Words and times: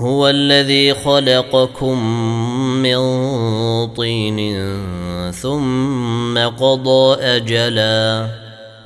هو 0.00 0.28
الذي 0.28 0.94
خلقكم 0.94 2.04
من 2.82 2.98
طين 3.86 4.40
ثم 5.32 6.38
قضى 6.38 7.22
أجلا 7.22 8.28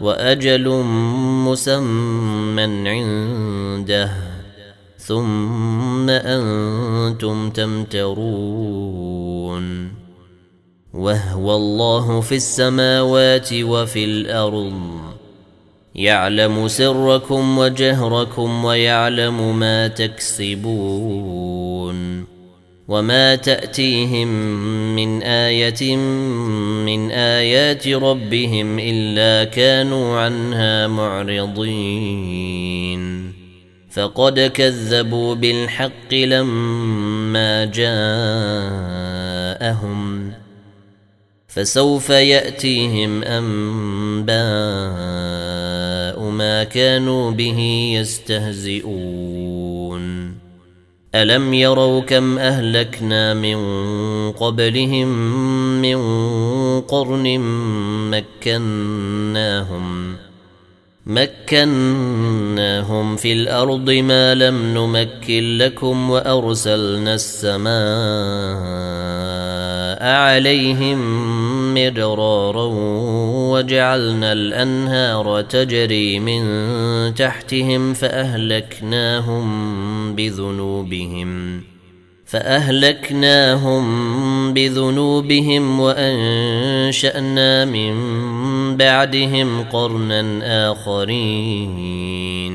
وأجل 0.01 0.69
مسمى 1.47 2.63
عنده 2.91 4.11
ثم 4.99 6.11
أنتم 6.11 7.51
تمترون 7.51 8.85
وهو 10.95 11.57
الله 11.57 12.21
في 12.21 12.37
السماوات 12.37 13.53
وفي 13.53 14.05
الأرض 14.05 15.04
يعلم 15.95 16.69
سركم 16.69 17.59
وجهركم 17.59 18.65
ويعلم 18.65 19.59
ما 19.59 19.89
تكسبون 19.89 21.45
وما 22.89 23.35
تأتيهم 23.35 24.29
من 24.97 25.23
آية 25.23 25.97
من 26.87 27.11
آيات 27.11 27.89
ربهم 27.89 28.79
إلا 28.79 29.45
كانوا 29.51 30.19
عنها 30.19 30.87
معرضين 30.87 32.65
فقد 33.91 34.41
كذبوا 34.41 35.35
بالحق 35.35 36.15
لما 36.15 37.65
جاءهم 37.65 39.05
فسوف 41.49 42.11
يأتيهم 42.11 43.23
أنباء 43.23 44.35
ما 46.19 46.65
كانوا 46.65 47.31
به 47.31 47.59
يستهزئون. 48.01 49.55
ألم 51.15 51.55
يروا 51.55 52.01
كم 52.01 52.39
أهلكنا 52.39 53.35
من 53.35 53.59
قبلهم 54.33 55.09
من 55.83 56.01
قرن 56.81 57.39
مكناهم 58.11 60.17
مكناهم 61.07 63.17
في 63.17 63.33
الأرض 63.33 63.91
ما 63.91 64.35
لم 64.35 64.75
نمكن 64.75 65.59
لكم 65.59 66.11
وأرسلنا 66.11 67.15
السماء 67.15 67.75
عليهم 70.05 71.01
مدرارا 71.75 72.71
وجعلنا 73.53 74.33
الأنهار 74.33 75.43
تجري 75.43 76.19
من 76.19 76.45
تحتهم 77.15 77.95
فأهلكناهم 77.95 79.45
بذنوبهم 80.15 81.61
فأهلكناهم 82.27 83.85
بذنوبهم 84.55 85.81
وأنشأنا 85.81 87.65
من 87.65 87.95
بعدهم 88.77 89.65
قرنا 89.65 90.71
آخرين 90.73 92.55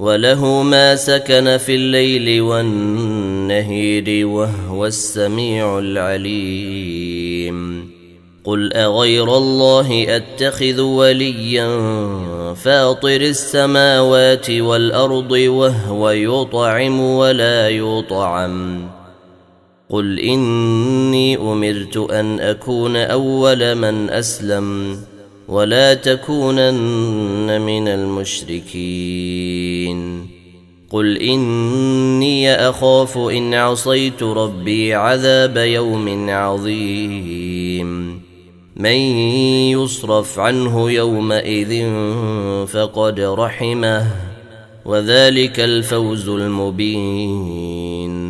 وله 0.00 0.62
ما 0.62 0.96
سكن 0.96 1.56
في 1.56 1.74
الليل 1.74 2.40
والنهير 2.40 4.26
وهو 4.26 4.86
السميع 4.86 5.78
العليم. 5.78 7.90
قل 8.44 8.72
أغير 8.72 9.36
الله 9.36 10.16
أتخذ 10.16 10.80
وليا 10.80 11.68
فاطر 12.54 13.20
السماوات 13.20 14.50
والأرض 14.50 15.30
وهو 15.30 16.10
يطعم 16.10 17.00
ولا 17.00 17.68
يطعم. 17.68 18.88
قل 19.90 20.20
إني 20.20 21.36
أمرت 21.36 21.96
أن 21.96 22.40
أكون 22.40 22.96
أول 22.96 23.74
من 23.74 24.10
أسلم. 24.10 25.00
ولا 25.50 25.94
تكونن 25.94 27.60
من 27.60 27.88
المشركين. 27.88 29.50
قل 30.90 31.18
إني 31.18 32.54
أخاف 32.54 33.18
إن 33.18 33.54
عصيت 33.54 34.22
ربي 34.22 34.94
عذاب 34.94 35.56
يوم 35.56 36.30
عظيم. 36.30 38.20
من 38.76 38.96
يصرف 39.74 40.38
عنه 40.38 40.90
يومئذ 40.90 41.90
فقد 42.66 43.20
رحمه 43.20 44.06
وذلك 44.84 45.60
الفوز 45.60 46.28
المبين. 46.28 48.29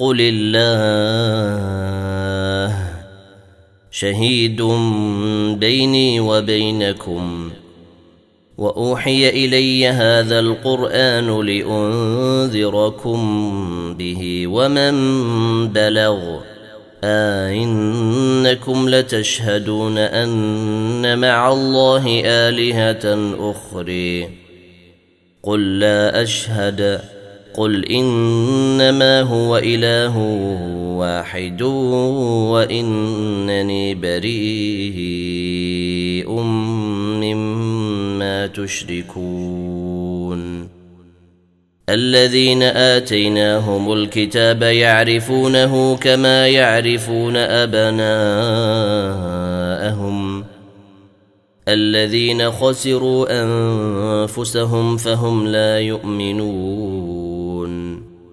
قل 0.00 0.16
الله. 0.20 1.90
شهيد 3.90 4.62
بيني 5.58 6.20
وبينكم. 6.20 7.50
وأوحي 8.58 9.28
إلي 9.28 9.88
هذا 9.88 10.40
القرآن 10.40 11.40
لأنذركم 11.46 13.18
به 13.98 14.46
ومن 14.46 14.92
بلغ. 15.68 16.40
أئنكم 17.04 18.88
لتشهدون 18.88 19.98
أن 19.98 21.18
مع 21.18 21.52
الله 21.52 22.22
آلهة 22.24 23.34
أخرى. 23.50 24.28
قل 25.42 25.78
لا 25.78 26.22
أشهد. 26.22 27.00
قل 27.54 27.84
إنما 27.84 29.20
هو 29.20 29.56
إله 29.56 30.18
واحد 30.96 31.62
وإنني 32.52 33.94
بريء 33.94 35.00
مما 37.20 38.46
تشركون 38.46 40.00
الذين 41.88 42.62
اتيناهم 42.62 43.92
الكتاب 43.92 44.62
يعرفونه 44.62 45.96
كما 45.96 46.48
يعرفون 46.48 47.36
ابناءهم 47.36 48.60
الذين 51.68 52.50
خسروا 52.50 53.42
انفسهم 53.42 54.96
فهم 54.96 55.46
لا 55.46 55.80
يؤمنون 55.80 56.99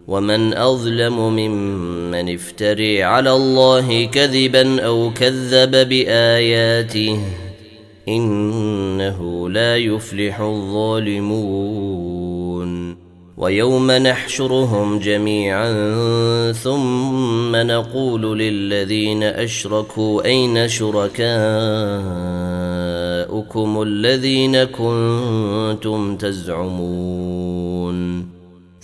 ومن 0.08 0.54
أظلم 0.54 1.20
ممن 1.20 2.34
افتري 2.34 3.04
على 3.04 3.32
الله 3.32 4.06
كذبا 4.06 4.82
أو 4.82 5.12
كذب 5.16 5.90
بآياته 5.90 7.20
إنه 8.08 9.50
لا 9.50 9.78
يفلح 9.78 10.40
الظالمون. 10.40 12.08
ويوم 13.38 13.92
نحشرهم 13.92 15.00
جميعا 15.00 15.72
ثم 16.52 17.56
نقول 17.56 18.40
للذين 18.40 19.24
أشركوا 19.24 20.26
أين 20.26 20.68
شركاؤكم 20.68 21.32
الذين 23.82 24.64
كنتم 24.64 26.18
تزعمون. 26.18 27.67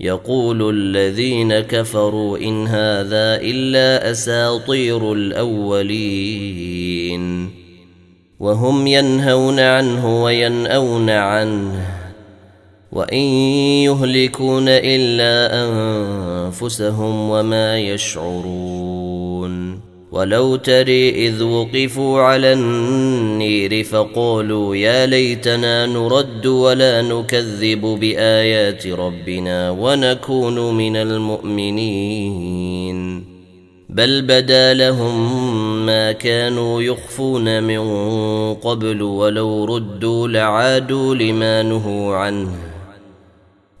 يقول 0.00 0.70
الذين 0.74 1.60
كفروا 1.60 2.38
إن 2.38 2.66
هذا 2.66 3.40
إلا 3.40 4.10
أساطير 4.10 5.12
الأولين. 5.12 6.66
وهم 8.40 8.86
ينهون 8.86 9.60
عنه 9.60 10.22
وينأون 10.22 11.10
عنه. 11.10 11.86
وإن 12.92 13.24
يهلكون 13.84 14.68
إلا 14.68 15.64
أنفسهم 15.64 17.30
وما 17.30 17.78
يشعرون. 17.78 19.05
ولو 20.16 20.56
تري 20.56 21.26
إذ 21.26 21.42
وقفوا 21.42 22.20
على 22.20 22.52
النير 22.52 23.84
فقالوا 23.84 24.76
يا 24.76 25.06
ليتنا 25.06 25.86
نرد 25.86 26.46
ولا 26.46 27.02
نكذب 27.02 27.80
بآيات 27.80 28.86
ربنا 28.86 29.70
ونكون 29.70 30.74
من 30.74 30.96
المؤمنين. 30.96 32.56
بل 33.88 34.22
بدا 34.22 34.74
لهم 34.74 35.86
ما 35.86 36.12
كانوا 36.12 36.82
يخفون 36.82 37.62
من 37.62 37.80
قبل 38.54 39.02
ولو 39.02 39.64
ردوا 39.64 40.28
لعادوا 40.28 41.14
لما 41.14 41.62
نهوا 41.62 42.16
عنه. 42.16 42.65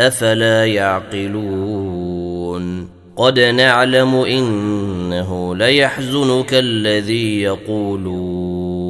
أفلا 0.00 0.66
يعقلون 0.66 2.12
قد 3.16 3.40
نعلم 3.40 4.14
إنه 4.14 5.56
ليحزنك 5.56 6.54
الذي 6.54 7.42
يقولون 7.42 8.82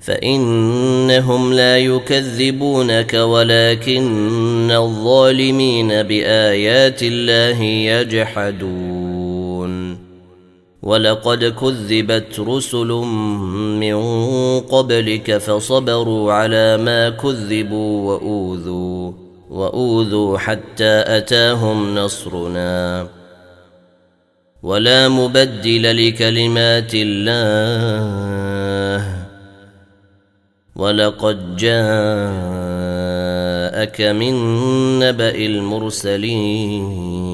فإنهم 0.00 1.52
لا 1.52 1.78
يكذبونك 1.78 3.14
ولكن 3.14 4.70
الظالمين 4.70 5.88
بآيات 5.88 7.02
الله 7.02 7.62
يجحدون 7.62 9.24
ولقد 10.82 11.44
كذبت 11.44 12.40
رسل 12.40 12.88
من 13.80 13.96
قبلك 14.60 15.38
فصبروا 15.38 16.32
على 16.32 16.76
ما 16.76 17.10
كذبوا 17.10 18.12
وأوذوا 18.12 19.23
وأوذوا 19.54 20.38
حتى 20.38 21.04
أتاهم 21.06 21.94
نصرنا. 21.94 23.06
ولا 24.62 25.08
مبدل 25.08 26.08
لكلمات 26.08 26.90
الله. 26.94 27.64
ولقد 30.76 31.56
جاءك 31.56 31.74
من 34.00 34.34
نبأ 34.98 35.34
المرسلين. 35.34 37.33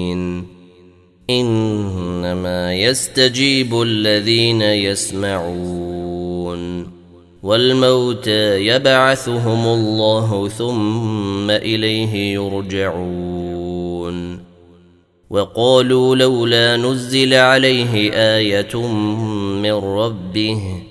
إنما 1.39 2.73
يستجيب 2.73 3.81
الذين 3.81 4.61
يسمعون 4.61 5.81
والموتى 7.43 8.65
يبعثهم 8.65 9.65
الله 9.67 10.47
ثم 10.47 11.51
إليه 11.51 12.33
يرجعون 12.33 13.41
وقالوا 15.29 16.15
لولا 16.15 16.77
نزل 16.77 17.33
عليه 17.33 18.11
آية 18.13 18.87
من 19.61 19.73
ربه 19.73 20.90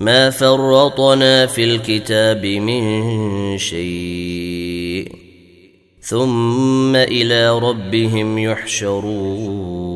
ما 0.00 0.30
فرطنا 0.30 1.46
في 1.46 1.64
الكتاب 1.64 2.46
من 2.46 3.58
شيء 3.58 5.12
ثم 6.00 6.96
إلى 6.96 7.58
ربهم 7.58 8.38
يحشرون 8.38 9.88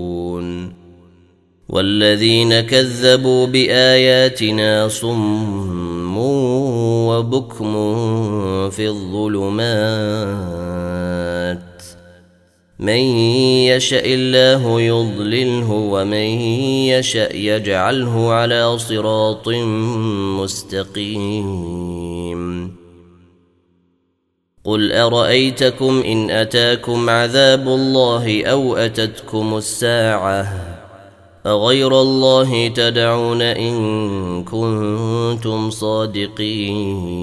والذين 1.69 2.61
كذبوا 2.61 3.47
بآياتنا 3.47 4.89
صم 4.89 6.17
وبكم 7.07 7.73
في 8.71 8.89
الظلمات 8.89 9.73
من 12.83 13.03
يشاء 13.71 14.03
الله 14.07 14.81
يضلله 14.81 15.71
ومن 15.71 16.29
يشاء 16.91 17.37
يجعله 17.37 18.33
على 18.33 18.79
صراط 18.79 19.49
مستقيم. 20.43 22.43
قل 24.65 24.93
أرأيتكم 24.93 26.03
إن 26.07 26.31
أتاكم 26.31 27.11
عذاب 27.11 27.69
الله 27.69 28.45
أو 28.45 28.77
أتتكم 28.77 29.57
الساعة 29.57 30.49
أغير 31.47 32.01
الله 32.01 32.69
تدعون 32.69 33.43
إن 33.43 34.45
كنتم 34.45 35.71
صادقين. 35.71 37.23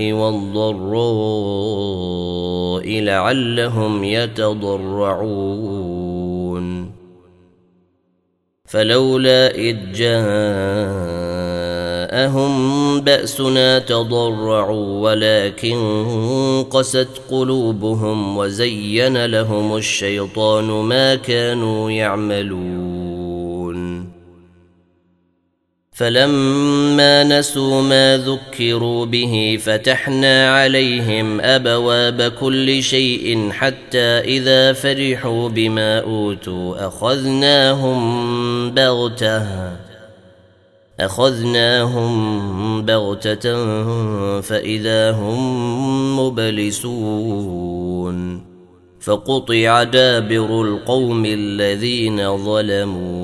والضراء 0.00 1.24
لعلهم 3.00 4.04
يتضرعون. 4.04 5.54
فلولا 8.64 9.54
إذ 9.54 9.76
جاءهم 9.92 10.14
بأسنا 13.00 13.78
تضرعوا 13.78 15.10
ولكن 15.10 15.78
قست 16.70 17.08
قلوبهم 17.30 18.36
وزين 18.36 19.26
لهم 19.26 19.76
الشيطان 19.76 20.64
ما 20.64 21.14
كانوا 21.14 21.90
يعملون. 21.90 23.03
فلما 25.94 27.24
نسوا 27.24 27.82
ما 27.82 28.16
ذكروا 28.16 29.06
به 29.06 29.58
فتحنا 29.62 30.54
عليهم 30.54 31.40
أبواب 31.40 32.22
كل 32.22 32.82
شيء 32.82 33.50
حتى 33.50 34.18
إذا 34.18 34.72
فرحوا 34.72 35.48
بما 35.48 36.00
أوتوا 36.00 36.86
أخذناهم 36.86 38.00
بغتة 38.70 39.46
أخذناهم 41.00 42.82
بغتة 42.82 43.54
فإذا 44.40 45.10
هم 45.10 46.18
مبلسون 46.20 47.64
فقطع 49.00 49.82
دابر 49.82 50.62
القوم 50.62 51.24
الذين 51.26 52.36
ظلموا 52.44 53.23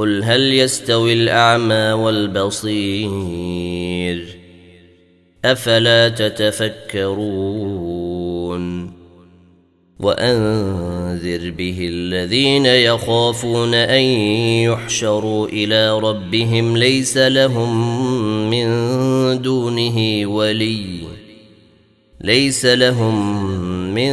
قل 0.00 0.24
هل 0.24 0.52
يستوي 0.52 1.12
الأعمى 1.12 1.92
والبصير 1.92 3.08
أفلا 5.44 6.08
تتفكرون 6.08 7.40
وأنذر 10.00 11.50
به 11.50 11.88
الذين 11.92 12.66
يخافون 12.66 13.74
أن 13.74 14.02
يحشروا 14.64 15.48
إلى 15.48 15.98
ربهم 15.98 16.76
ليس 16.76 17.16
لهم 17.16 17.70
من 18.50 18.68
دونه 19.42 20.26
ولي 20.26 21.00
ليس 22.20 22.66
لهم 22.66 23.79
من 23.94 24.12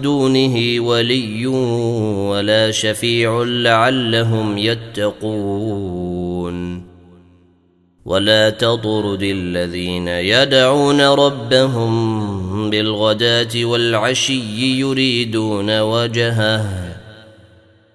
دونه 0.00 0.80
ولي 0.80 1.46
ولا 1.46 2.70
شفيع 2.70 3.42
لعلهم 3.42 4.58
يتقون. 4.58 6.10
ولا 8.04 8.50
تطرد 8.50 9.22
الذين 9.22 10.08
يدعون 10.08 11.00
ربهم 11.00 11.90
بالغداة 12.70 13.64
والعشي 13.64 14.80
يريدون 14.80 15.80
وجهه. 15.80 16.90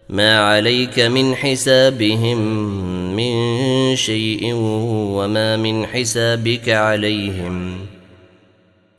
ما 0.10 0.40
عليك 0.40 1.00
من 1.00 1.36
حسابهم 1.36 2.38
من 3.16 3.96
شيء 3.96 4.54
وما 5.16 5.58
من 5.58 5.86
حسابك 5.86 6.70
عليهم. 6.70 7.78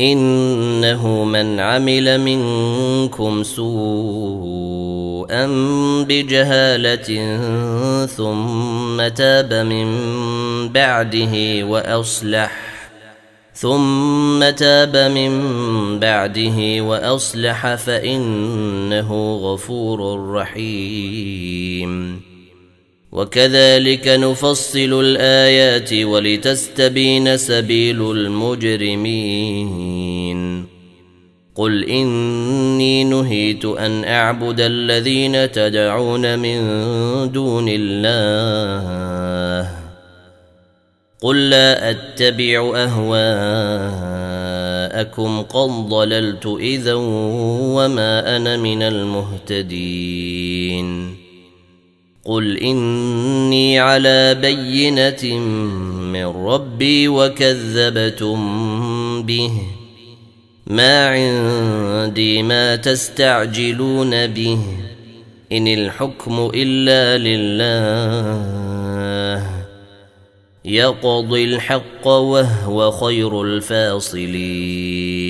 إنه 0.00 1.24
من 1.24 1.60
عمل 1.60 2.20
منكم 2.20 3.42
سوء 3.42 5.00
سوءا 5.30 5.46
بجهالة 6.04 7.36
ثم 8.06 9.08
تاب 9.08 9.54
من 9.54 9.88
بعده 10.68 11.64
وأصلح 11.64 12.52
ثم 13.54 14.50
تاب 14.50 14.96
من 14.96 15.32
بعده 15.98 16.80
وأصلح 16.80 17.74
فإنه 17.74 19.38
غفور 19.42 20.30
رحيم. 20.30 22.29
وكذلك 23.12 24.08
نفصل 24.08 25.00
الآيات 25.00 25.92
ولتستبين 25.92 27.36
سبيل 27.36 28.10
المجرمين. 28.10 29.80
قل 31.54 31.84
إني 31.84 33.04
نهيت 33.04 33.64
أن 33.64 34.04
أعبد 34.04 34.60
الذين 34.60 35.52
تدعون 35.52 36.38
من 36.38 36.60
دون 37.32 37.66
الله. 37.68 39.70
قل 41.20 41.50
لا 41.50 41.90
أتبع 41.90 42.72
أهواءكم 42.76 43.32
قد 45.42 45.68
ضللت 45.68 46.46
إذا 46.60 46.94
وما 47.74 48.36
أنا 48.36 48.56
من 48.56 48.82
المهتدين. 48.82 50.40
قل 52.24 52.58
اني 52.58 53.78
على 53.78 54.34
بينه 54.34 55.38
من 56.12 56.26
ربي 56.26 57.08
وكذبتم 57.08 58.36
به 59.22 59.50
ما 60.66 61.08
عندي 61.08 62.42
ما 62.42 62.76
تستعجلون 62.76 64.26
به 64.26 64.58
ان 65.52 65.68
الحكم 65.68 66.50
الا 66.54 67.18
لله 67.18 68.60
يقضي 70.64 71.44
الحق 71.44 72.06
وهو 72.06 72.90
خير 72.90 73.42
الفاصلين 73.42 75.29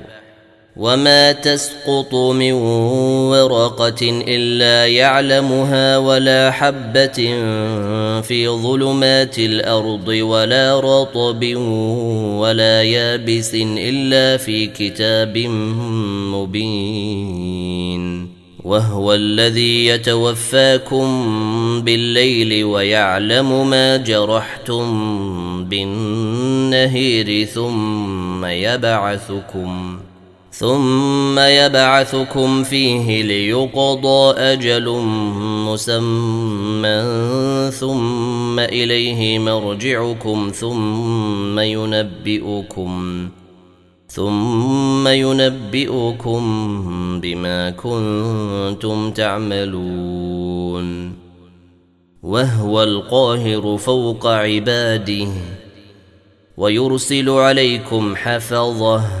وما 0.77 1.31
تسقط 1.31 2.15
من 2.15 2.51
ورقه 3.31 4.23
الا 4.27 4.87
يعلمها 4.87 5.97
ولا 5.97 6.51
حبه 6.51 7.17
في 8.21 8.47
ظلمات 8.47 9.39
الأرض 9.39 10.07
ولا 10.07 10.79
رطب 10.79 11.55
ولا 12.39 12.83
يابس 12.83 13.55
الا 13.55 14.37
في 14.37 14.67
كتاب 14.67 15.37
مبين 16.31 17.71
وهو 18.63 19.13
الذي 19.13 19.85
يتوفاكم 19.85 21.07
بالليل 21.81 22.63
ويعلم 22.63 23.69
ما 23.69 23.97
جرحتم 23.97 24.85
بالنهير 25.65 27.45
ثم 27.45 28.45
يبعثكم 28.45 29.99
ثم 30.61 31.39
يبعثكم 31.39 32.63
فيه 32.63 33.23
ليقضى 33.23 34.39
أجل 34.39 34.89
مسمى 35.67 37.01
ثم 37.71 38.59
إليه 38.59 39.39
مرجعكم 39.39 40.51
ثم 40.53 41.59
ينبئكم 41.59 43.29
ثم 44.07 45.07
ينبئكم 45.07 46.41
بما 47.21 47.69
كنتم 47.69 49.11
تعملون 49.11 51.13
وهو 52.23 52.83
القاهر 52.83 53.77
فوق 53.77 54.27
عباده 54.27 55.27
ويرسل 56.57 57.29
عليكم 57.29 58.15
حفظه 58.15 59.20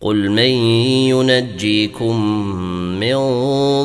قل 0.00 0.30
من 0.30 0.50
ينجيكم 1.12 2.24
من 3.00 3.16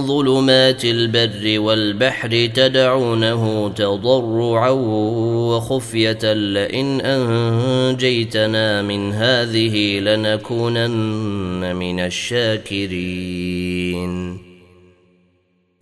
ظلمات 0.08 0.86
البر 0.86 1.60
والبحر 1.60 2.46
تدعونه 2.54 3.70
تضرعا 3.76 4.70
وخفيه 5.50 6.34
لئن 6.34 7.02
انجيتنا 7.02 8.82
من 8.82 9.12
هذه 9.12 10.00
لنكونن 10.00 11.76
من 11.76 12.00
الشاكرين 12.00 13.26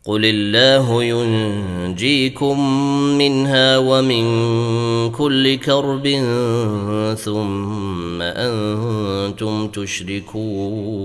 قل 0.06 0.26
الله 0.26 1.04
ينجيكم 1.04 2.60
منها 3.18 3.78
ومن 3.78 4.26
كل 5.12 5.56
كرب 5.56 6.08
ثم 7.20 8.22
أنتم 8.22 9.68
تشركون 9.68 11.04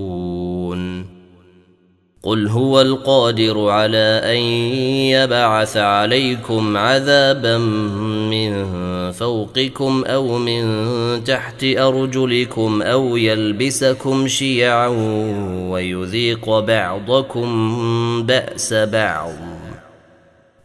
قل 2.23 2.47
هو 2.47 2.81
القادر 2.81 3.69
على 3.69 4.21
ان 4.23 4.37
يبعث 5.15 5.77
عليكم 5.77 6.77
عذابا 6.77 7.57
من 8.27 8.53
فوقكم 9.11 10.03
أو 10.05 10.37
من 10.37 10.63
تحت 11.23 11.63
أرجلكم 11.63 12.81
أو 12.81 13.17
يلبسكم 13.17 14.27
شيعا 14.27 14.87
ويذيق 15.69 16.59
بعضكم 16.59 17.47
بأس 18.25 18.73
بعض. 18.73 19.33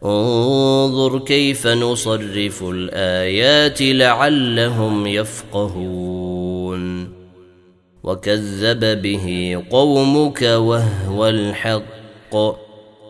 انظر 0.05 1.19
كيف 1.19 1.67
نصرف 1.67 2.63
الآيات 2.63 3.81
لعلهم 3.81 5.07
يفقهون. 5.07 7.13
وكذب 8.03 9.01
به 9.01 9.57
قومك 9.71 10.41
وهو 10.41 11.27
الحق. 11.27 12.64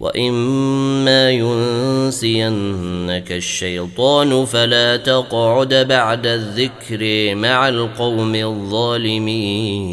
واما 0.00 1.30
ينسينك 1.30 3.32
الشيطان 3.32 4.44
فلا 4.44 4.96
تقعد 4.96 5.74
بعد 5.74 6.26
الذكر 6.26 7.34
مع 7.34 7.68
القوم 7.68 8.34
الظالمين 8.34 9.86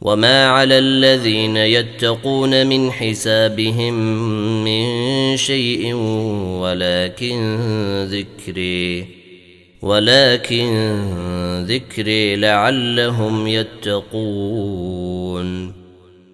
وما 0.00 0.46
على 0.46 0.78
الذين 0.78 1.56
يتقون 1.56 2.66
من 2.66 2.92
حسابهم 2.92 3.94
من 4.64 4.86
شيء 5.36 5.94
ولكن 6.60 7.64
ذكري 8.10 9.06
ولكن 9.82 11.04
ذكري 11.68 12.36
لعلهم 12.36 13.46
يتقون 13.46 15.04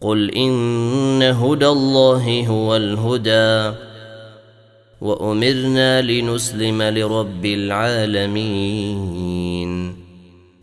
قل 0.00 0.30
ان 0.30 1.22
هدى 1.22 1.66
الله 1.66 2.46
هو 2.46 2.76
الهدى 2.76 3.76
وامرنا 5.00 6.02
لنسلم 6.02 6.82
لرب 6.82 7.44
العالمين 7.46 8.86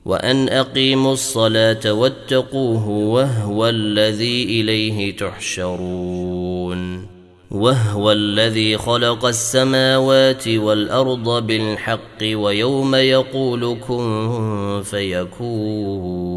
وان 0.06 0.50
اقيموا 0.50 1.13
الصلاه 1.13 1.93
واتقوه 1.93 2.88
وهو 2.89 3.69
الذي 3.69 4.43
اليه 4.43 5.17
تحشرون 5.17 7.08
وهو 7.52 8.12
الذي 8.12 8.78
خلق 8.78 9.26
السماوات 9.26 10.48
والارض 10.48 11.48
بالحق 11.48 12.22
ويوم 12.22 12.96
يقول 12.96 13.78
كن 13.88 14.82
فيكون 14.84 16.34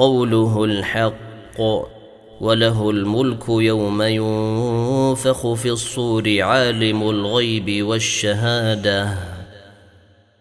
قوله 0.00 0.64
الحق 0.64 1.60
وله 2.40 2.90
الملك 2.90 3.48
يوم 3.48 4.02
ينفخ 4.02 5.52
في 5.52 5.70
الصور 5.70 6.40
عالم 6.40 7.02
الغيب 7.10 7.86
والشهادة 7.86 9.14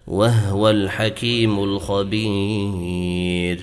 وهو 0.07 0.69
الحكيم 0.69 1.63
الخبير. 1.63 3.59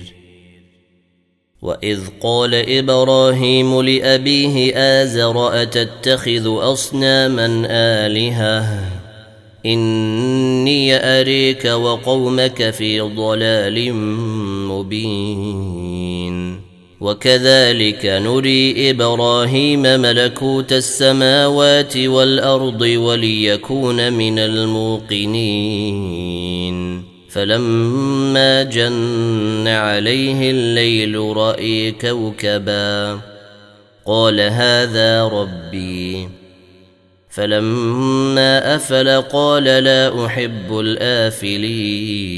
وإذ 1.61 1.99
قال 2.21 2.55
إبراهيم 2.55 3.81
لأبيه 3.81 4.77
آزر 4.77 5.61
أتتخذ 5.61 6.71
أصناما 6.71 7.67
آلهة؟ 7.69 8.83
إني 9.65 10.95
أريك 10.95 11.65
وقومك 11.65 12.69
في 12.69 12.99
ضلال 12.99 13.93
مبين. 14.67 16.67
وكذلك 17.01 18.05
نري 18.05 18.89
إبراهيم 18.89 19.81
ملكوت 19.81 20.73
السماوات 20.73 21.97
والأرض 21.97 22.81
وليكون 22.81 24.13
من 24.13 24.39
الموقنين. 24.39 25.97
فلما 27.29 28.63
جن 28.63 29.67
عليه 29.67 30.51
الليل 30.51 31.37
رأي 31.37 31.91
كوكبا 31.91 33.19
قال 34.05 34.41
هذا 34.41 35.27
ربي. 35.27 36.29
فلما 37.29 38.75
أفل 38.75 39.21
قال 39.21 39.63
لا 39.63 40.25
أحب 40.25 40.79
الآفلين. 40.79 42.37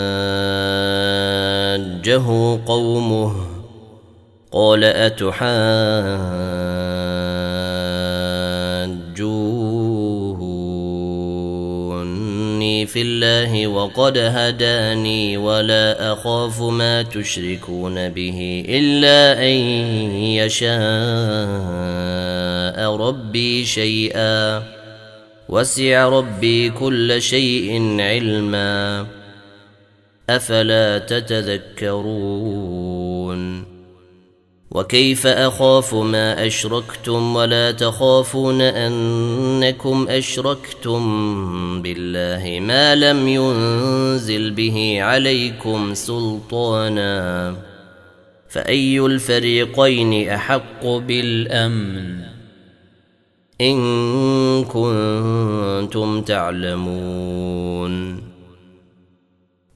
وحاجه 2.01 2.59
قومه 2.65 3.35
قال 4.51 4.83
أتحاجوني 4.83 5.35
في 12.85 13.01
الله 13.01 13.67
وقد 13.67 14.17
هداني 14.17 15.37
ولا 15.37 16.13
أخاف 16.13 16.61
ما 16.61 17.01
تشركون 17.01 18.09
به 18.09 18.63
إلا 18.69 19.43
أن 19.43 19.55
يشاء 20.41 20.71
ربي 22.95 23.65
شيئا 23.65 24.63
وسع 25.49 26.07
ربي 26.09 26.69
كل 26.69 27.21
شيء 27.21 27.97
علما 27.99 29.05
أفلا 30.35 30.97
تتذكرون؟ 30.97 32.91
وكيف 34.71 35.27
أخاف 35.27 35.95
ما 35.95 36.47
أشركتم 36.47 37.35
ولا 37.35 37.71
تخافون 37.71 38.61
أنكم 38.61 40.07
أشركتم 40.09 41.01
بالله 41.81 42.59
ما 42.59 42.95
لم 42.95 43.27
ينزل 43.27 44.51
به 44.51 44.97
عليكم 45.01 45.93
سلطانا؟ 45.93 47.55
فأي 48.49 48.99
الفريقين 48.99 50.29
أحق 50.29 50.85
بالأمن؟ 50.85 52.21
إن 53.61 54.63
كنتم 54.63 56.21
تعلمون. 56.21 58.30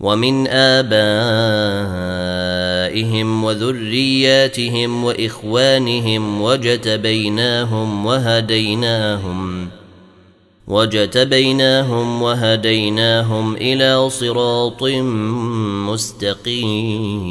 ومن 0.00 0.46
آبائهم 0.46 0.94
وذرياتهم 3.44 5.04
وإخوانهم 5.04 6.42
وجتبيناهم 6.42 8.06
وهديناهم 8.06 9.68
وجتبيناهم 10.68 12.22
وهديناهم 12.22 13.56
إلى 13.56 14.10
صراط 14.10 14.82
مستقيم. 16.42 17.24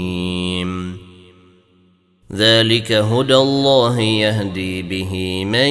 ذلك 2.36 2.92
هدى 2.92 3.36
الله 3.36 4.00
يهدي 4.00 4.82
به 4.82 5.46
من 5.46 5.70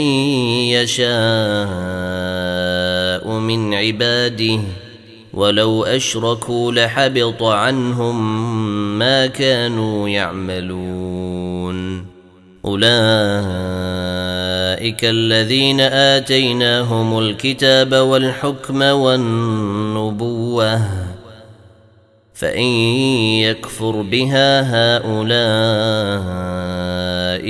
يشاء 0.79 1.09
من 3.39 3.75
عباده. 3.75 4.61
ولو 5.35 5.85
أشركوا 5.85 6.73
لحبط 6.73 7.43
عنهم 7.43 8.19
ما 8.99 9.27
كانوا 9.27 10.09
يعملون. 10.09 12.07
أولئك 12.65 12.93
الذين 15.05 15.81
آتيناهم 15.81 17.19
الكتاب 17.19 17.95
والحكم 17.95 18.83
والنبوة 18.83 20.81
فإن 22.35 22.67
يكفر 23.47 24.03
بها 24.03 24.63
هؤلاء 24.75 26.03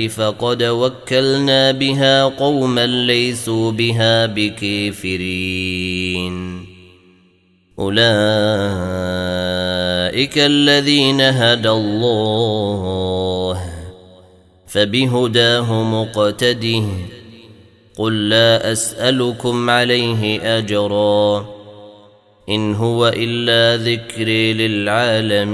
فقد 0.07 0.63
وكلنا 0.63 1.71
بها 1.71 2.23
قوما 2.23 2.85
ليسوا 2.85 3.71
بها 3.71 4.25
بكافرين. 4.25 6.12
أولئك 7.79 8.03
الذين 10.37 11.21
هدى 11.21 11.69
الله 11.69 13.59
فبهداه 14.67 15.83
مقتده 15.83 16.83
قل 17.97 18.29
لا 18.29 18.71
أسألكم 18.71 19.69
عليه 19.69 20.57
أجرا 20.57 21.45
إن 22.49 22.75
هو 22.75 23.07
إلا 23.07 23.83
ذكر 23.83 24.27
للعالمين. 24.59 25.53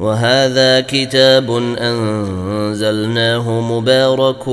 وهذا 0.00 0.80
كتاب 0.80 1.50
أنزلناه 1.78 3.60
مبارك 3.60 4.48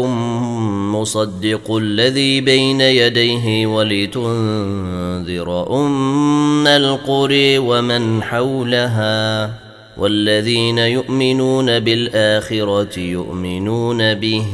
مصدق 0.96 1.76
الذي 1.76 2.42
بين 2.42 2.82
يديه 2.82 3.68
ولتنذر 3.68 5.50
أم 5.76 6.68
القرى 6.68 7.58
ومن 7.58 8.24
حولها 8.24 9.52
والذين 9.98 10.78
يؤمنون 10.78 11.80
بالآخرة 11.80 13.00
يؤمنون 13.00 14.14
به 14.14 14.46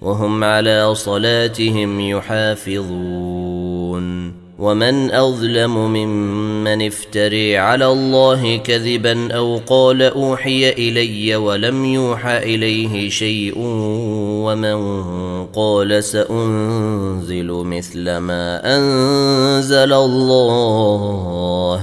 وهم 0.00 0.44
على 0.44 0.94
صلاتهم 0.94 2.00
يحافظون 2.00 3.39
ومن 4.60 5.10
أظلم 5.10 5.92
ممن 5.92 6.86
افتري 6.86 7.58
على 7.58 7.86
الله 7.86 8.56
كذبا 8.56 9.32
أو 9.32 9.60
قال 9.66 10.02
أوحي 10.02 10.70
إلي 10.70 11.36
ولم 11.36 11.84
يوحى 11.84 12.38
إليه 12.38 13.10
شيء 13.10 13.54
ومن 13.56 14.76
قال 15.46 16.04
سأنزل 16.04 17.46
مثل 17.46 18.16
ما 18.16 18.76
أنزل 18.76 19.92
الله 19.92 21.80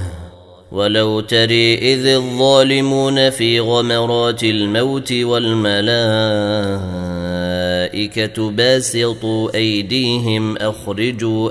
ولو 0.72 1.20
تري 1.20 1.74
إذ 1.74 2.06
الظالمون 2.06 3.30
في 3.30 3.60
غمرات 3.60 4.44
الموت 4.44 5.12
والملائكة 5.12 6.98
الملائكة 7.94 8.50
باسطوا 8.50 9.54
أيديهم 9.54 10.56
أخرجوا 10.56 11.50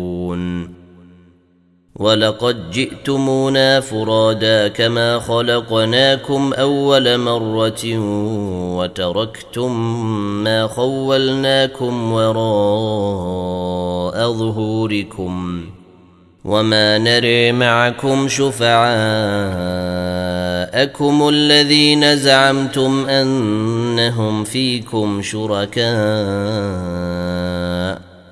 ولقد 1.95 2.71
جئتمونا 2.71 3.79
فرادا 3.79 4.67
كما 4.67 5.19
خلقناكم 5.19 6.53
اول 6.53 7.17
مره 7.17 7.97
وتركتم 8.77 9.71
ما 10.43 10.67
خولناكم 10.67 12.11
وراء 12.11 13.11
ظهوركم 14.33 15.61
وما 16.45 16.97
نري 16.97 17.51
معكم 17.51 18.27
شفعاءكم 18.27 18.79
الذين 21.29 22.15
زعمتم 22.17 23.05
انهم 23.09 24.43
فيكم 24.43 25.21
شركاء 25.21 25.91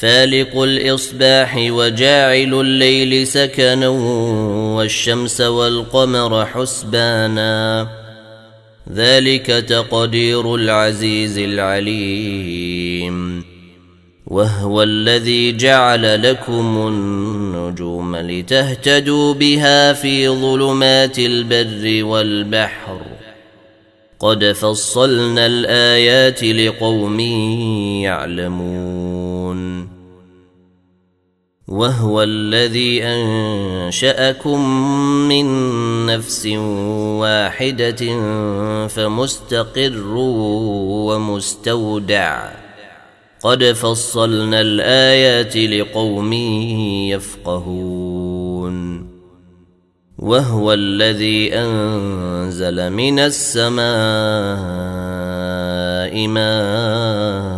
فالق 0.00 0.62
الإصباح 0.62 1.56
وجاعل 1.56 2.60
الليل 2.60 3.26
سكنا 3.26 3.88
والشمس 4.76 5.40
والقمر 5.40 6.46
حسبانا. 6.46 7.88
ذلك 8.94 9.46
تقدير 9.46 10.54
العزيز 10.54 11.38
العليم. 11.38 13.44
وهو 14.26 14.82
الذي 14.82 15.56
جعل 15.56 16.30
لكم 16.30 16.88
النجوم 16.88 18.16
لتهتدوا 18.16 19.34
بها 19.34 19.92
في 19.92 20.28
ظلمات 20.28 21.18
البر 21.18 22.04
والبحر. 22.04 23.00
قد 24.20 24.52
فصلنا 24.52 25.46
الآيات 25.46 26.44
لقوم 26.44 27.20
يعلمون. 28.00 29.17
وهو 31.68 32.22
الذي 32.22 33.04
أنشأكم 33.04 34.70
من 35.28 35.46
نفس 36.06 36.46
واحدة 37.20 38.02
فمستقر 38.88 40.14
ومستودع. 41.08 42.48
قد 43.40 43.64
فصلنا 43.64 44.60
الآيات 44.60 45.56
لقوم 45.56 46.32
يفقهون. 47.12 49.08
وهو 50.18 50.72
الذي 50.72 51.54
أنزل 51.54 52.90
من 52.90 53.18
السماء 53.18 53.78
ماء 56.28 57.57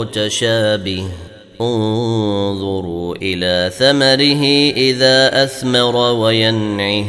متشابه 0.00 1.04
انظروا 1.60 3.14
إلى 3.22 3.70
ثمره 3.78 4.72
إذا 4.76 5.44
أثمر 5.44 5.96
وينعه. 5.96 7.06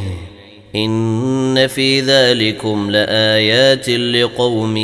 إن 0.76 1.68
في 1.68 2.02
ذلكم 2.02 2.92
لآيات 2.92 3.90
لقوم 3.90 4.78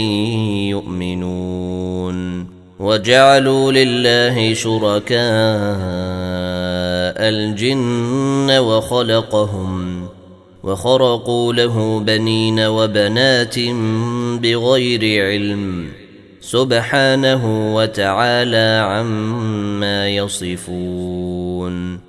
يؤمنون. 0.69 2.47
وجعلوا 2.79 3.71
لله 3.71 4.53
شركاء 4.53 5.23
الجن 7.29 8.57
وخلقهم. 8.59 10.07
وخرقوا 10.63 11.53
له 11.53 11.99
بنين 11.99 12.59
وبنات 12.59 13.59
بغير 14.39 15.25
علم. 15.25 16.03
سبحانه 16.43 17.75
وتعالى 17.75 18.83
عما 18.87 20.09
يصفون. 20.09 21.99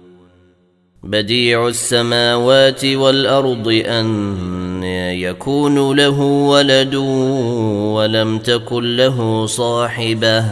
بديع 1.03 1.68
السماوات 1.68 2.85
والأرض 2.85 3.82
أن 3.87 4.82
يكون 5.14 5.97
له 5.97 6.20
ولد 6.20 6.95
ولم 7.95 8.39
تكن 8.39 8.97
له 8.97 9.47
صاحبة 9.47 10.45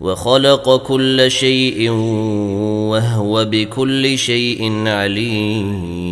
وخلق 0.00 0.76
كل 0.76 1.30
شيء 1.30 1.90
وهو 2.90 3.44
بكل 3.44 4.18
شيء 4.18 4.88
عليم. 4.88 6.11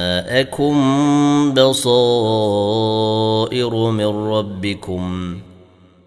جاءكم 0.31 1.53
بصائر 1.53 1.91
من 3.75 4.05
ربكم 4.05 5.37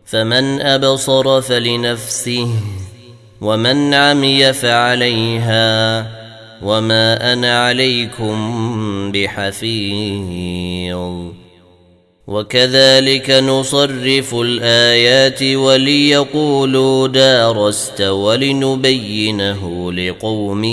فمن 0.05 0.61
أبصر 0.61 1.41
فلنفسه 1.41 2.49
ومن 3.41 3.95
عمي 3.95 4.53
فعليها 4.53 6.07
وما 6.63 7.33
أنا 7.33 7.65
عليكم 7.65 8.37
بحفيظ 9.13 10.99
وكذلك 12.27 13.31
نصرف 13.31 14.35
الآيات 14.35 15.43
وليقولوا 15.43 17.09
دارست 17.09 18.01
ولنبينه 18.01 19.93
لقوم 19.93 20.65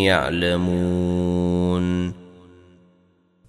يعلمون 0.00 1.19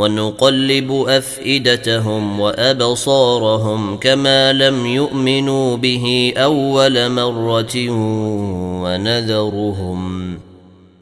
ونقلب 0.00 0.92
أفئدتهم 1.08 2.40
وأبصارهم 2.40 3.96
كما 3.96 4.52
لم 4.52 4.86
يؤمنوا 4.86 5.76
به 5.76 6.32
أول 6.36 7.10
مرة 7.10 7.90
ونذرهم 8.82 10.38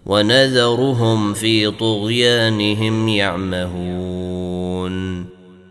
ونذرهم 0.06 1.34
في 1.34 1.70
طغيانهم 1.70 3.08
يعمهون. 3.08 4.58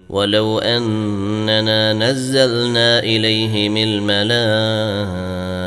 ولو 0.09 0.59
أننا 0.59 1.93
نزلنا 1.93 2.99
إليهم 2.99 3.78
الملائكة 3.78 5.66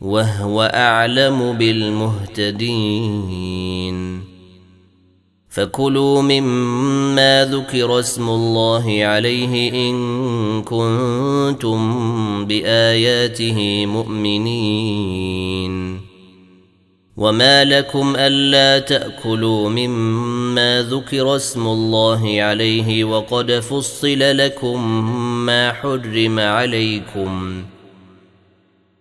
وهو 0.00 0.62
أعلم 0.74 1.52
بالمهتدين. 1.52 2.78
فكلوا 5.48 6.22
مما 6.22 7.48
ذكر 7.52 8.00
اسم 8.00 8.28
الله 8.28 8.98
عليه 9.04 9.90
إن 9.90 10.62
كنتم 10.62 11.78
بآياته 12.44 13.86
مؤمنين. 13.86 15.28
وما 17.16 17.64
لكم 17.64 18.14
ألا 18.16 18.78
تأكلوا 18.78 19.68
مما 19.68 20.82
ذكر 20.90 21.36
اسم 21.36 21.66
الله 21.66 22.42
عليه 22.42 23.04
وقد 23.04 23.52
فصل 23.52 24.18
لكم 24.18 25.04
ما 25.46 25.72
حرم 25.72 26.38
عليكم. 26.38 27.62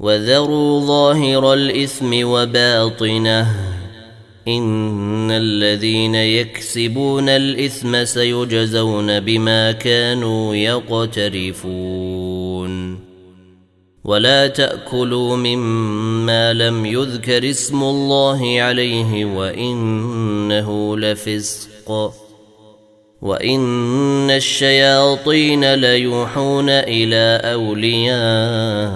وذروا 0.00 0.80
ظاهر 0.80 1.52
الإثم 1.52 2.26
وباطنه 2.26 3.46
إن 4.48 5.30
الذين 5.30 6.14
يكسبون 6.14 7.28
الإثم 7.28 8.04
سيجزون 8.04 9.20
بما 9.20 9.72
كانوا 9.72 10.54
يقترفون. 10.54 11.84
ولا 14.04 14.46
تأكلوا 14.46 15.36
مما 15.36 16.52
لم 16.52 16.86
يذكر 16.86 17.50
اسم 17.50 17.82
الله 17.82 18.56
عليه 18.60 19.24
وإنه 19.24 20.96
لفسق. 20.96 22.14
وإن 23.22 24.30
الشياطين 24.30 25.74
ليوحون 25.74 26.68
إلى 26.68 27.52
اوليائهم 27.52 28.94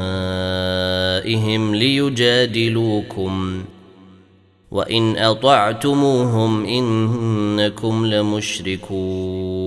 ليجادلوكم 1.75 3.65
وان 4.71 5.17
اطعتموهم 5.17 6.65
انكم 6.65 8.07
لمشركون 8.07 9.59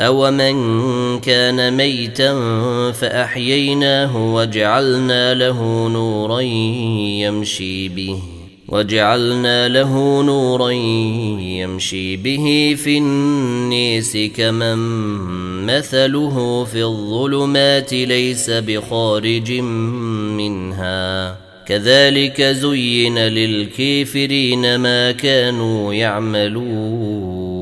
اومن 0.00 1.20
كان 1.20 1.76
ميتا 1.76 2.32
فاحييناه 2.92 4.34
وجعلنا 4.34 5.34
له 5.34 5.88
نورا 5.88 6.40
يمشي 7.20 7.88
به 7.88 8.35
وجعلنا 8.68 9.68
له 9.68 10.22
نورا 10.22 10.70
يمشي 11.40 12.16
به 12.16 12.76
في 12.78 12.98
النيس 12.98 14.16
كمن 14.36 14.78
مثله 15.66 16.64
في 16.64 16.82
الظلمات 16.82 17.92
ليس 17.92 18.50
بخارج 18.50 19.52
منها. 20.32 21.36
كذلك 21.66 22.42
زين 22.42 23.18
للكافرين 23.18 24.76
ما 24.76 25.12
كانوا 25.12 25.94
يعملون. 25.94 27.56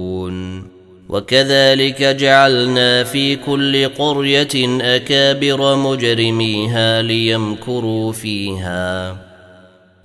وكذلك 1.09 2.03
جعلنا 2.03 3.05
في 3.05 3.37
كل 3.37 3.89
قرية 3.89 4.81
أكابر 4.97 5.77
مجرميها 5.77 7.03
ليمكروا 7.03 8.13
فيها. 8.13 9.24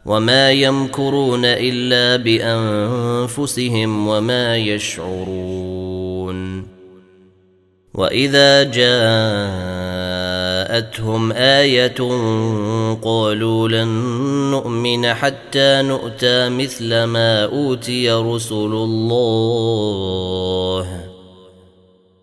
وما 0.05 0.51
يمكرون 0.51 1.45
الا 1.45 2.23
بانفسهم 2.23 4.07
وما 4.07 4.57
يشعرون 4.57 5.99
واذا 7.93 8.63
جاءتهم 8.63 8.91
إيه 11.31 11.95
قالوا 13.03 13.67
لن 13.67 13.87
نؤمن 14.51 15.13
حتى 15.13 15.81
نؤتى 15.81 16.49
مثل 16.49 17.03
ما 17.03 17.45
اوتي 17.45 18.11
رسل 18.11 18.55
الله 18.55 19.69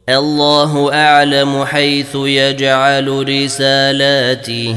الله 0.08 0.94
اعلم 0.94 1.64
حيث 1.64 2.14
يجعل 2.14 3.28
رسالاته 3.28 4.76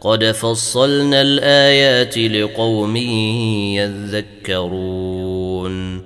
قد 0.00 0.24
فصلنا 0.24 1.22
الآيات 1.22 2.18
لقوم 2.18 2.96
يذكرون. 4.46 6.02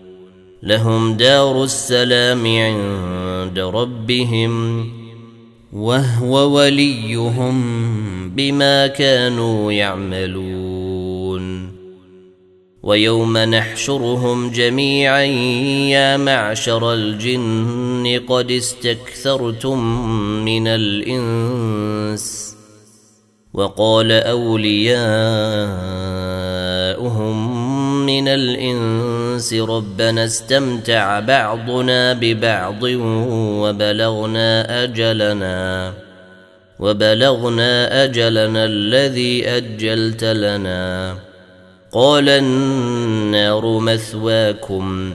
لهم 0.62 1.14
دار 1.14 1.64
السلام 1.64 2.47
عند 2.47 3.59
ربهم 3.59 4.86
وهو 5.72 6.57
وليهم 6.57 7.61
بما 8.30 8.86
كانوا 8.86 9.72
يعملون. 9.72 11.70
ويوم 12.82 13.38
نحشرهم 13.38 14.51
جميعا 14.51 15.22
يا 15.91 16.16
معشر 16.16 16.95
الجن 16.95 18.20
قد 18.28 18.51
استكثرتم 18.51 20.05
من 20.45 20.66
الإنس. 20.66 22.49
وقال 23.55 24.12
أولياؤهم 24.12 25.01
من 28.07 28.28
الإنس 28.28 29.55
ربنا 29.55 30.24
استمتع 30.24 31.20
بعضنا 31.20 32.12
ببعض 32.12 32.82
وبلغنا 33.62 34.82
أجلنا 34.84 35.92
وبلغنا 36.78 38.05
أجلنا 38.05 38.64
الذي 38.64 39.48
أجلت 39.48 40.24
لنا. 40.24 41.14
قال 41.92 42.28
النار 42.28 43.78
مثواكم. 43.78 45.14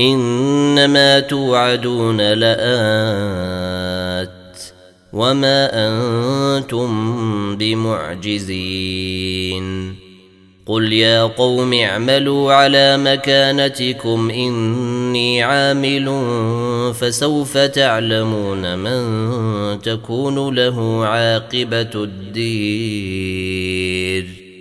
إنما 0.00 1.20
توعدون 1.20 2.32
لآت 2.32 2.54
وما 5.12 5.70
أنتم 5.72 7.56
بمعجزين. 7.56 8.84
قل 10.66 10.92
يا 10.92 11.22
قوم 11.22 11.72
اعملوا 11.72 12.52
على 12.52 12.96
مكانتكم 12.96 14.30
إني 14.30 15.42
عامل 15.42 16.22
فسوف 16.94 17.58
تعلمون 17.58 18.78
من 18.78 19.82
تكون 19.82 20.54
له 20.54 21.06
عاقبة 21.06 21.90
الدير. 21.94 23.24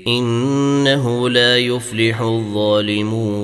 إنه 0.07 1.29
لا 1.29 1.57
يفلح 1.57 2.21
الظالمون. 2.21 3.43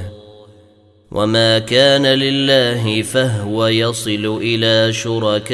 وما 1.11 1.59
كان 1.59 2.05
لله 2.05 3.01
فهو 3.01 3.67
يصل 3.67 4.39
إلى 4.41 4.93
شركائهم 4.93 5.51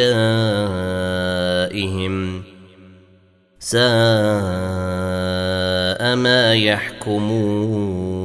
ساء 3.60 3.78
ما 6.16 6.54
يحكمون 6.54 8.18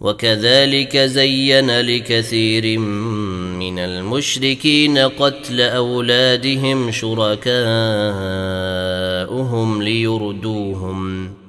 وكذلك 0.00 0.96
زين 0.96 1.80
لكثير 1.80 2.78
من 3.58 3.78
المشركين 3.78 4.98
قتل 4.98 5.60
اولادهم 5.60 6.90
شركاؤهم 6.90 7.42
ليردوهم 9.82 11.41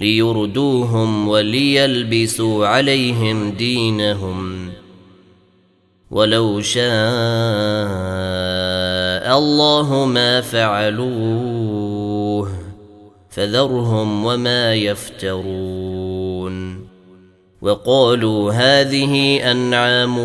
ليردوهم 0.00 1.28
وليلبسوا 1.28 2.66
عليهم 2.66 3.50
دينهم. 3.50 4.70
ولو 6.10 6.60
شاء 6.60 6.84
الله 9.38 10.04
ما 10.04 10.40
فعلوه 10.40 12.52
فذرهم 13.30 14.24
وما 14.24 14.74
يفترون. 14.74 16.80
وقالوا 17.62 18.52
هذه 18.52 19.40
أنعام 19.50 20.18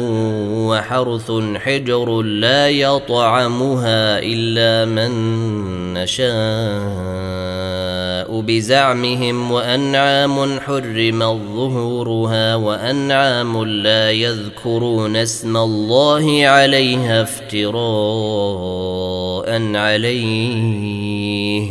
وحرث 0.67 1.31
حجر 1.55 2.21
لا 2.21 2.69
يطعمها 2.69 4.19
إلا 4.19 4.85
من 4.85 5.13
نشاء. 5.93 7.94
بزعمهم 8.23 9.51
وأنعام 9.51 10.59
حرم 10.59 11.19
ظهورها 11.55 12.55
وأنعام 12.55 13.63
لا 13.63 14.11
يذكرون 14.11 15.15
اسم 15.15 15.57
الله 15.57 16.47
عليها 16.47 17.21
افتراء 17.21 17.75
عليه. 19.75 21.67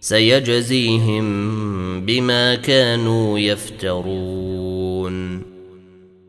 سيجزيهم 0.00 1.26
بما 2.00 2.54
كانوا 2.54 3.38
يفترون. 3.38 4.53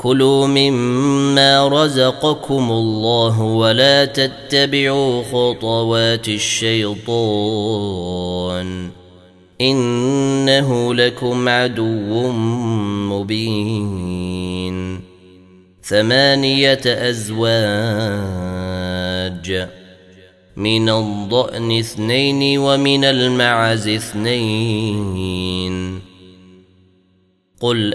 كلوا 0.00 0.46
مما 0.46 1.68
رزقكم 1.68 2.70
الله 2.70 3.40
ولا 3.40 4.04
تتبعوا 4.04 5.22
خطوات 5.22 6.28
الشيطان 6.28 7.80
انه 9.60 10.94
لكم 10.94 11.48
عدو 11.48 12.32
مبين 13.12 15.00
ثمانيه 15.82 16.80
ازواج 16.86 17.58
من 20.56 20.88
الضأن 20.88 21.78
اثنين 21.78 22.58
ومن 22.58 23.04
المعز 23.04 23.88
اثنين 23.88 25.30
قل 27.60 27.94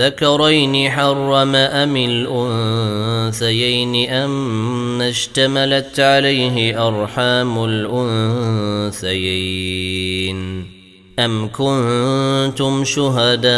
آذكرين 0.00 0.90
حرم 0.90 1.54
أم 1.56 1.96
الأنثيين 3.36 4.10
أم 4.10 5.02
اشتملت 5.02 6.00
عليه 6.00 6.88
أرحام 6.88 7.64
الأنثيين 8.94 10.66
أم 11.18 11.48
كنتم 11.48 12.84
شهداء 12.84 13.50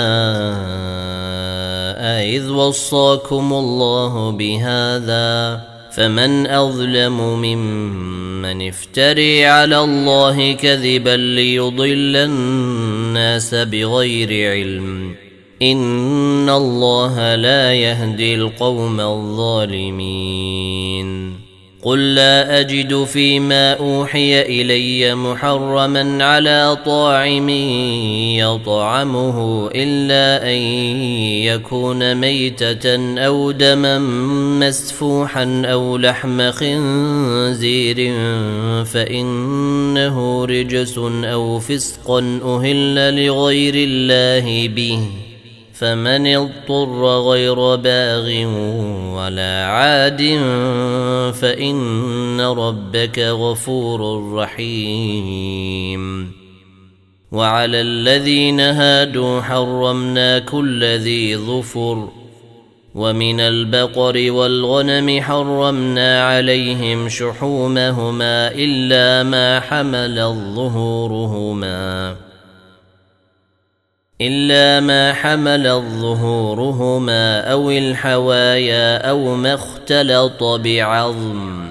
إذ 2.36 2.51
وصاكم 2.51 3.53
الله 3.53 4.30
بهذا 4.30 5.61
فمن 5.93 6.47
أظلم 6.47 7.18
ممن 7.20 8.68
افتري 8.68 9.47
على 9.47 9.78
الله 9.78 10.53
كذبا 10.53 11.16
ليضل 11.16 12.16
الناس 12.16 13.55
بغير 13.55 14.51
علم 14.51 15.32
ان 15.63 16.49
الله 16.49 17.35
لا 17.35 17.75
يهدي 17.75 18.35
القوم 18.35 19.01
الظالمين. 19.01 20.63
قل 21.85 22.15
لا 22.15 22.61
اجد 22.61 23.05
فيما 23.05 23.75
اوحي 23.75 24.43
الي 24.43 25.15
محرما 25.15 26.25
على 26.25 26.79
طاعم 26.87 27.49
يطعمه 28.39 29.69
الا 29.75 30.51
ان 30.53 30.59
يكون 31.43 32.15
ميته 32.15 33.19
أو 33.19 33.51
دما 33.51 33.99
مسفوحا 34.59 35.63
أو 35.65 35.97
لحم 35.97 36.51
خنزير 36.51 37.97
فانه 38.85 40.45
رجس 40.45 40.99
أو 41.25 41.59
فسقا 41.59 42.41
أهل 42.45 43.27
لغير 43.27 43.75
الله 43.75 44.69
به. 44.69 45.22
فمن 45.83 46.26
اضطر 46.26 47.20
غير 47.20 47.76
باغ 47.76 48.47
ولا 49.16 49.66
عاد 49.66 50.22
فإن 51.35 52.41
ربك 52.41 53.18
غفور 53.18 54.33
رحيم. 54.35 56.33
وعلى 57.33 57.80
الذين 57.80 58.61
هادوا 58.61 59.41
حرمنا 59.41 60.39
كل 60.39 60.85
ذي 60.85 61.37
ظفر 61.37 62.09
ومن 62.95 63.41
البقر 63.41 64.30
والغنم 64.30 65.20
حرمنا 65.20 66.24
عليهم 66.24 67.09
شحومهما 67.09 68.51
إلا 68.55 69.22
ما 69.22 69.61
حمل 69.61 70.14
ظهورهما 70.55 72.16
إلا 74.27 74.81
ما 74.81 75.12
حمل 75.12 75.83
ظهورهما 76.01 77.41
أو 77.53 77.70
الحوايا 77.70 79.11
أو 79.11 79.35
ما 79.35 79.55
اختلط 79.55 80.43
بعظم. 80.43 81.66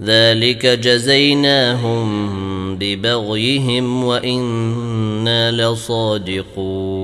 ذلك 0.00 0.66
جزيناهم 0.66 2.08
ببغيهم 2.78 4.04
وإنا 4.04 5.50
لصادقون. 5.50 7.03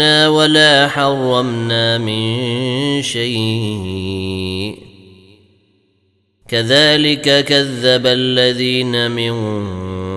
ولا 0.00 0.88
حرمنا 0.88 1.98
من 1.98 3.02
شيء. 3.02 4.78
كذلك 6.48 7.44
كذب 7.44 8.06
الذين 8.06 9.10
من 9.10 9.32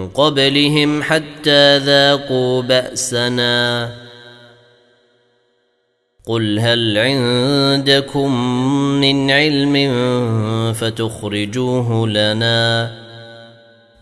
قبلهم 0.09 1.03
حتى 1.03 1.77
ذاقوا 1.77 2.61
بأسنا. 2.61 3.91
قل 6.27 6.59
هل 6.59 6.97
عندكم 6.97 8.35
من 9.01 9.31
علم 9.31 9.93
فتخرجوه 10.73 12.07
لنا. 12.07 13.04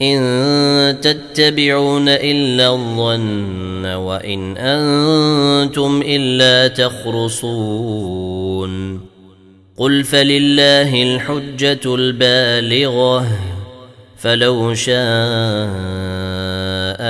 إن 0.02 1.00
تتبعون 1.02 2.10
إلا 2.10 2.74
الظن 2.74 3.86
وإن 3.86 4.58
أنتم 4.58 6.04
إلا 6.06 6.68
تخرصون. 6.68 8.34
قل 9.78 10.04
فلله 10.04 11.04
الحجة 11.04 11.96
البالغة 11.96 13.28
فلو 14.18 14.74
شاء 14.74 14.94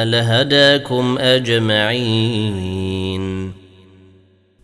لهداكم 0.03 1.17
أجمعين. 1.17 2.83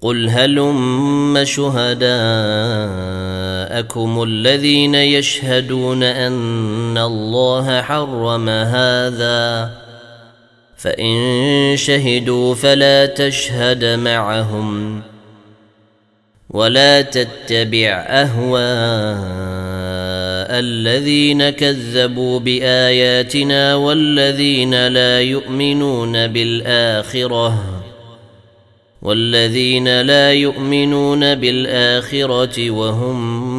قل 0.02 0.30
هلم 0.30 1.44
شهداءكم 3.70 4.24
الذين 4.24 4.96
يشهدون 4.96 6.04
أن 6.04 6.98
الله 6.98 7.82
حرم 7.82 8.50
هذا 8.50 9.72
فإن 10.78 11.74
شهدوا 11.78 12.56
فلا 12.56 13.06
تشهد 13.06 13.86
معهم 13.86 15.02
ولا 16.50 17.02
تتبع 17.02 18.06
أهواء 18.08 18.60
الذين 20.60 21.50
كذبوا 21.50 22.40
بآياتنا 22.40 23.76
والذين 23.76 24.88
لا 24.88 25.22
يؤمنون 25.22 26.28
بالآخرة 26.28 27.80
والذين 29.02 30.02
لا 30.02 30.34
يؤمنون 30.34 31.36
بالآخرة 31.36 32.72
وهم 32.72 33.59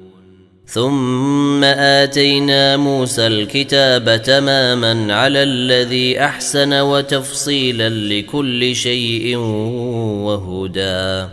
ثم 0.71 1.63
آتينا 1.63 2.77
موسى 2.77 3.27
الكتاب 3.27 4.21
تماما 4.21 5.13
على 5.13 5.43
الذي 5.43 6.19
أحسن 6.19 6.73
وتفصيلا 6.73 7.89
لكل 7.89 8.75
شيء 8.75 9.37
وهدى 10.25 11.27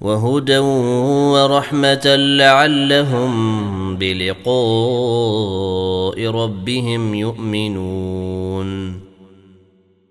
وهدى 0.00 0.58
ورحمة 0.58 2.16
لعلهم 2.16 3.96
بلقاء 3.96 4.48
ربهم 6.26 7.14
يؤمنون. 7.14 9.07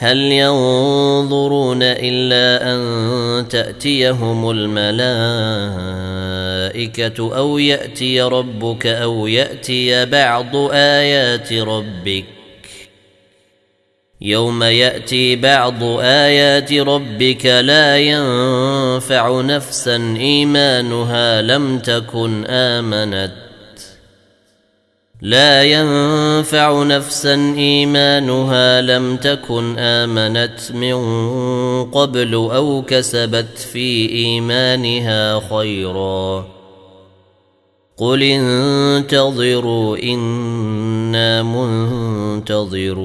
هل 0.00 0.18
ينظرون 0.18 1.82
إلا 1.82 2.72
أن 2.72 3.48
تأتيهم 3.48 4.50
الملائكة 4.50 4.88
أو 7.36 7.58
يأتي 7.58 8.22
ربك 8.22 8.86
أو 8.86 9.26
يأتي 9.26 10.04
بعض 10.04 10.56
آيات 10.72 11.52
ربك؟ 11.52 12.24
يوم 14.20 14.62
يأتي 14.62 15.36
بعض 15.36 15.82
آيات 16.00 16.72
ربك 16.72 17.46
لا 17.46 17.98
ينفع 17.98 19.40
نفسا 19.40 19.96
إيمانها 19.96 21.42
لم 21.42 21.78
تكن 21.78 22.44
آمنت. 22.44 23.47
لا 25.22 25.62
ينفع 25.62 26.82
نفسا 26.82 27.34
إيمانها 27.34 28.80
لم 28.80 29.16
تكن 29.16 29.78
آمنت 29.78 30.72
من 30.74 30.94
قبل 31.84 32.34
أو 32.34 32.82
كسبت 32.82 33.58
في 33.72 34.10
إيمانها 34.10 35.40
خيرا. 35.50 36.46
قل 37.96 38.22
انتظروا 38.22 39.98
أنا 39.98 41.42
منتظرون. 41.42 42.98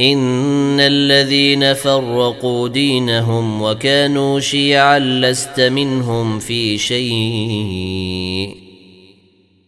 ان 0.00 0.80
الذين 0.80 1.74
فرقوا 1.74 2.68
دينهم 2.68 3.62
وكانوا 3.62 4.40
شيعا 4.40 4.98
لست 4.98 5.60
منهم 5.60 6.38
في 6.38 6.78
شيء 6.78 8.65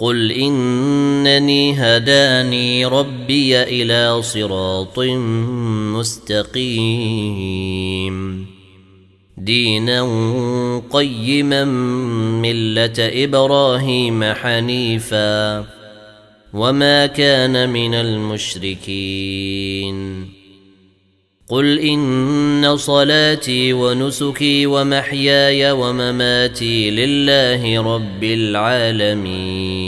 قل 0.00 0.32
انني 0.32 1.72
هداني 1.72 2.86
ربي 2.86 3.62
إلى 3.62 4.22
صراط 4.22 4.98
مستقيم. 5.98 6.58
دينا 9.38 10.02
قيما 10.92 11.64
مله 12.42 12.92
إبراهيم 12.98 14.24
حنيفا. 14.24 15.64
وما 16.54 17.06
كان 17.06 17.70
من 17.70 17.94
المشركين. 17.94 19.98
قل 21.48 21.78
ان 21.78 22.76
صلاتي 22.76 23.72
ونسكي 23.72 24.66
ومحياي 24.66 25.72
ومماتي 25.72 26.90
لله 26.90 27.94
رب 27.94 28.24
العالمين. 28.24 29.87